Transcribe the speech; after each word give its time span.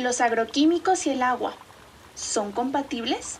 ¿Los 0.00 0.22
agroquímicos 0.22 1.06
y 1.06 1.10
el 1.10 1.22
agua 1.22 1.52
son 2.14 2.52
compatibles? 2.52 3.38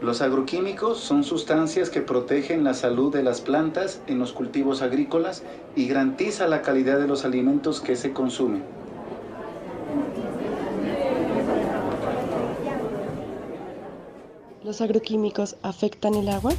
Los 0.00 0.22
agroquímicos 0.22 0.98
son 0.98 1.22
sustancias 1.22 1.88
que 1.88 2.00
protegen 2.00 2.64
la 2.64 2.74
salud 2.74 3.12
de 3.12 3.22
las 3.22 3.40
plantas 3.40 4.00
en 4.08 4.18
los 4.18 4.32
cultivos 4.32 4.82
agrícolas 4.82 5.44
y 5.76 5.86
garantiza 5.86 6.48
la 6.48 6.62
calidad 6.62 6.98
de 6.98 7.06
los 7.06 7.24
alimentos 7.24 7.80
que 7.80 7.94
se 7.94 8.12
consumen. 8.12 8.64
¿Los 14.64 14.80
agroquímicos 14.80 15.54
afectan 15.62 16.14
el 16.14 16.28
agua? 16.28 16.52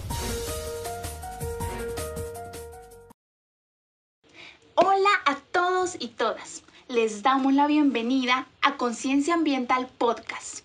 Damos 7.28 7.54
la 7.54 7.68
bienvenida 7.68 8.48
a 8.62 8.78
Conciencia 8.78 9.34
Ambiental 9.34 9.90
Podcast. 9.98 10.60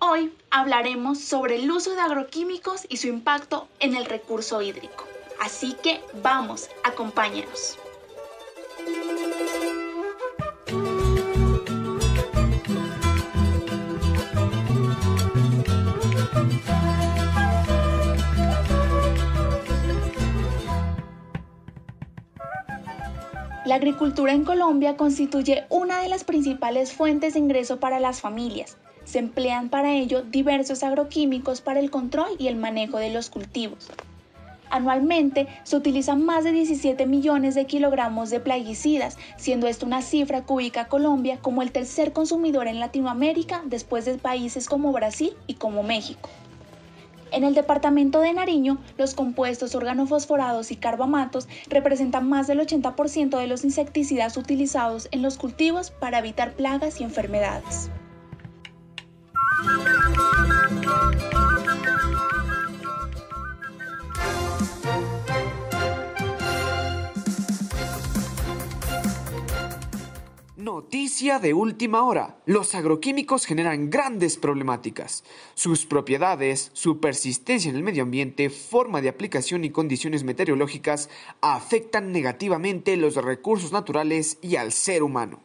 Hoy 0.00 0.32
hablaremos 0.50 1.20
sobre 1.20 1.62
el 1.62 1.70
uso 1.70 1.94
de 1.94 2.00
agroquímicos 2.00 2.86
y 2.88 2.96
su 2.96 3.06
impacto 3.06 3.68
en 3.78 3.94
el 3.94 4.04
recurso 4.04 4.60
hídrico. 4.60 5.04
Así 5.40 5.76
que 5.84 6.00
vamos, 6.24 6.68
acompáñenos. 6.82 7.78
La 23.66 23.74
agricultura 23.74 24.32
en 24.32 24.44
Colombia 24.44 24.96
constituye 24.96 25.64
una 25.70 26.00
de 26.00 26.08
las 26.08 26.22
principales 26.22 26.92
fuentes 26.92 27.34
de 27.34 27.40
ingreso 27.40 27.80
para 27.80 27.98
las 27.98 28.20
familias. 28.20 28.76
Se 29.02 29.18
emplean 29.18 29.70
para 29.70 29.92
ello 29.92 30.22
diversos 30.22 30.84
agroquímicos 30.84 31.62
para 31.62 31.80
el 31.80 31.90
control 31.90 32.28
y 32.38 32.46
el 32.46 32.54
manejo 32.54 32.98
de 32.98 33.10
los 33.10 33.28
cultivos. 33.28 33.90
Anualmente 34.70 35.48
se 35.64 35.76
utilizan 35.76 36.24
más 36.24 36.44
de 36.44 36.52
17 36.52 37.06
millones 37.06 37.56
de 37.56 37.66
kilogramos 37.66 38.30
de 38.30 38.38
plaguicidas, 38.38 39.18
siendo 39.36 39.66
esto 39.66 39.84
una 39.84 40.00
cifra 40.00 40.42
que 40.42 40.52
ubica 40.52 40.82
a 40.82 40.88
Colombia 40.88 41.40
como 41.42 41.60
el 41.60 41.72
tercer 41.72 42.12
consumidor 42.12 42.68
en 42.68 42.78
Latinoamérica 42.78 43.62
después 43.64 44.04
de 44.04 44.14
países 44.14 44.68
como 44.68 44.92
Brasil 44.92 45.32
y 45.48 45.54
como 45.54 45.82
México. 45.82 46.28
En 47.36 47.44
el 47.44 47.52
departamento 47.52 48.20
de 48.20 48.32
Nariño, 48.32 48.78
los 48.96 49.12
compuestos 49.12 49.74
organofosforados 49.74 50.70
y 50.70 50.76
carbamatos 50.76 51.48
representan 51.68 52.26
más 52.30 52.46
del 52.46 52.60
80% 52.60 53.38
de 53.38 53.46
los 53.46 53.62
insecticidas 53.62 54.38
utilizados 54.38 55.08
en 55.10 55.20
los 55.20 55.36
cultivos 55.36 55.90
para 55.90 56.20
evitar 56.20 56.54
plagas 56.54 56.98
y 56.98 57.04
enfermedades. 57.04 57.90
Noticia 70.76 71.38
de 71.38 71.54
última 71.54 72.02
hora. 72.02 72.36
Los 72.44 72.74
agroquímicos 72.74 73.46
generan 73.46 73.88
grandes 73.88 74.36
problemáticas. 74.36 75.24
Sus 75.54 75.86
propiedades, 75.86 76.70
su 76.74 77.00
persistencia 77.00 77.70
en 77.70 77.76
el 77.76 77.82
medio 77.82 78.02
ambiente, 78.02 78.50
forma 78.50 79.00
de 79.00 79.08
aplicación 79.08 79.64
y 79.64 79.70
condiciones 79.70 80.22
meteorológicas 80.22 81.08
afectan 81.40 82.12
negativamente 82.12 82.94
los 82.98 83.14
recursos 83.14 83.72
naturales 83.72 84.36
y 84.42 84.56
al 84.56 84.70
ser 84.70 85.02
humano. 85.02 85.40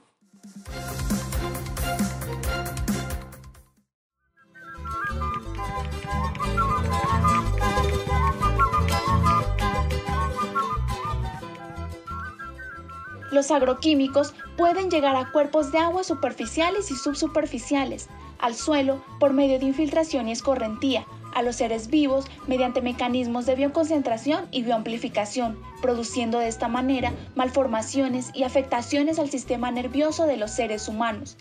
Los 13.32 13.50
agroquímicos 13.50 14.34
pueden 14.58 14.92
llegar 14.92 15.16
a 15.16 15.32
cuerpos 15.32 15.72
de 15.72 15.80
agua 15.80 16.04
superficiales 16.04 16.92
y 16.92 16.96
subsuperficiales, 16.96 18.10
al 18.40 18.56
suelo 18.56 19.02
por 19.20 19.34
medio 19.34 19.58
de 19.58 19.66
infiltración 19.66 20.28
y 20.28 20.34
escorrentía, 20.34 21.06
a 21.34 21.42
los 21.42 21.56
seres 21.56 21.88
vivos 21.88 22.26
mediante 22.48 22.82
mecanismos 22.82 23.46
de 23.46 23.56
bioconcentración 23.56 24.48
y 24.52 24.64
bioamplificación, 24.64 25.58
produciendo 25.82 26.40
de 26.40 26.50
esta 26.50 26.68
manera 26.68 27.14
malformaciones 27.36 28.32
y 28.34 28.44
afectaciones 28.44 29.18
al 29.18 29.30
sistema 29.30 29.72
nervioso 29.72 30.26
de 30.26 30.36
los 30.36 30.52
seres 30.52 30.90
humanos. 30.90 31.38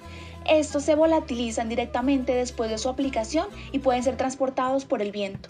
Estos 0.49 0.85
se 0.85 0.95
volatilizan 0.95 1.69
directamente 1.69 2.35
después 2.35 2.71
de 2.71 2.79
su 2.79 2.89
aplicación 2.89 3.49
y 3.73 3.81
pueden 3.81 4.05
ser 4.05 4.17
transportados 4.17 4.85
por 4.85 5.03
el 5.03 5.11
viento. 5.11 5.49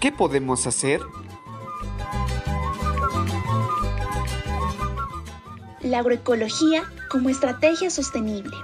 ¿Qué 0.00 0.12
podemos 0.12 0.64
hacer? 0.68 1.00
La 5.80 5.98
agroecología 5.98 6.84
como 7.10 7.30
estrategia 7.30 7.90
sostenible. 7.90 8.56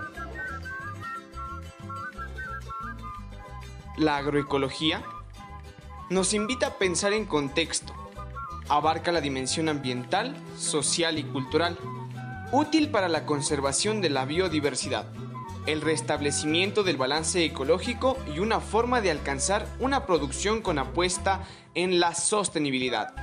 La 3.96 4.18
agroecología 4.18 5.02
nos 6.08 6.34
invita 6.34 6.68
a 6.68 6.78
pensar 6.78 7.12
en 7.12 7.24
contexto. 7.24 7.92
Abarca 8.68 9.10
la 9.10 9.20
dimensión 9.20 9.68
ambiental, 9.68 10.36
social 10.56 11.18
y 11.18 11.24
cultural, 11.24 11.76
útil 12.52 12.90
para 12.92 13.08
la 13.08 13.26
conservación 13.26 14.00
de 14.00 14.10
la 14.10 14.24
biodiversidad 14.24 15.06
el 15.66 15.80
restablecimiento 15.80 16.82
del 16.82 16.96
balance 16.96 17.44
ecológico 17.44 18.18
y 18.34 18.38
una 18.38 18.60
forma 18.60 19.00
de 19.00 19.10
alcanzar 19.10 19.66
una 19.80 20.06
producción 20.06 20.60
con 20.60 20.78
apuesta 20.78 21.44
en 21.74 22.00
la 22.00 22.14
sostenibilidad. 22.14 23.14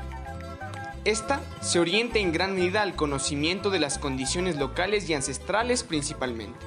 Esta 1.04 1.42
se 1.62 1.80
orienta 1.80 2.20
en 2.20 2.32
gran 2.32 2.56
medida 2.56 2.82
al 2.84 2.96
conocimiento 2.96 3.70
de 3.70 3.80
las 3.80 3.98
condiciones 3.98 4.58
locales 4.58 5.10
y 5.10 5.14
ancestrales 5.14 5.84
principalmente. 5.84 6.60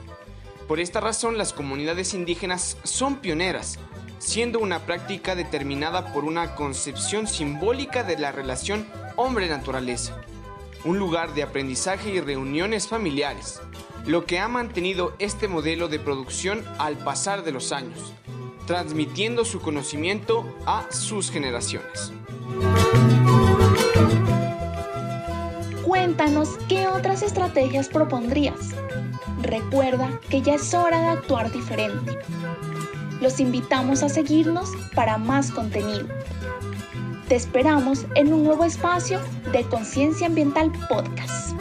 Por 0.67 0.81
esta 0.81 1.01
razón 1.01 1.39
las 1.39 1.53
comunidades 1.53 2.15
indígenas 2.15 2.77
son 2.83 3.17
pioneras, 3.17 3.79
siendo 4.19 4.59
una 4.59 4.81
práctica 4.81 5.37
determinada 5.37 6.13
por 6.13 6.25
una 6.25 6.55
concepción 6.55 7.27
simbólica 7.27 8.03
de 8.03 8.19
la 8.19 8.33
relación 8.33 8.89
hombre-naturaleza, 9.17 10.21
un 10.85 10.99
lugar 10.99 11.35
de 11.35 11.43
aprendizaje 11.43 12.11
y 12.11 12.21
reuniones 12.21 12.89
familiares, 12.89 13.61
lo 14.07 14.27
que 14.27 14.39
ha 14.39 14.49
mantenido 14.49 15.15
este 15.19 15.49
modelo 15.49 15.89
de 15.89 15.99
producción 15.99 16.65
al 16.79 16.97
pasar 16.99 17.43
de 17.43 17.53
los 17.53 17.73
años, 17.73 18.13
transmitiendo 18.67 19.45
su 19.45 19.61
conocimiento 19.61 20.45
a 20.67 20.87
sus 20.91 21.31
generaciones. 21.31 22.13
Cuéntanos 25.85 26.51
qué 26.69 26.87
otras 26.89 27.23
estrategias 27.23 27.89
propondrías. 27.89 28.75
Recuerda 29.43 30.21
que 30.29 30.43
ya 30.43 30.55
es 30.55 30.75
hora 30.75 31.01
de 31.01 31.09
actuar 31.09 31.51
diferente. 31.51 32.19
Los 33.21 33.41
invitamos 33.41 34.03
a 34.03 34.09
seguirnos 34.09 34.71
para 34.95 35.19
más 35.19 35.51
contenido. 35.51 36.07
Te 37.29 37.37
esperamos 37.37 38.05
en 38.17 38.33
un 38.33 38.45
nuevo 38.45 38.65
espacio 38.65 39.19
de 39.51 39.65
Conciencia 39.65 40.27
Ambiental 40.27 40.71
Podcast. 40.89 41.55